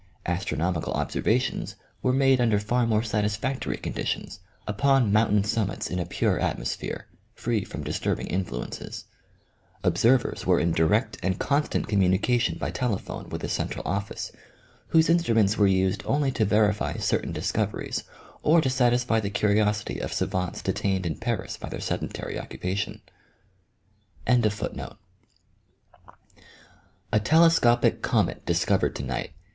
Astronomical 0.25 0.93
observations 0.93 1.75
were 2.01 2.11
made 2.11 2.41
under 2.41 2.57
far 2.57 2.87
more 2.87 3.03
satisfactory 3.03 3.77
con 3.77 3.93
ditions 3.93 4.39
upon 4.65 5.13
mountain 5.13 5.43
summits 5.43 5.91
in 5.91 5.99
a 5.99 6.07
pure 6.07 6.39
atmosphere, 6.39 7.05
free 7.35 7.63
from 7.63 7.83
disturbing 7.83 8.25
influences. 8.25 9.05
Observers 9.83 10.43
were 10.43 10.59
in 10.59 10.71
direct 10.71 11.17
and 11.21 11.37
constant 11.39 11.87
communication 11.87 12.57
by 12.57 12.71
telephone 12.71 13.29
with 13.29 13.41
the 13.41 13.47
central 13.47 13.87
office, 13.87 14.31
whose 14.87 15.07
instruments 15.07 15.55
were 15.55 15.67
used 15.67 16.01
only 16.07 16.31
to 16.31 16.45
verify 16.45 16.97
certain 16.97 17.31
discoveries 17.31 18.03
or 18.41 18.59
to 18.59 18.71
satisfy 18.71 19.19
the 19.19 19.29
curiosity 19.29 19.99
of 19.99 20.11
savants 20.11 20.63
detained 20.63 21.05
in 21.05 21.13
Paris 21.15 21.57
by 21.57 21.69
their 21.69 21.79
sedentary 21.79 22.39
occupation. 22.39 23.01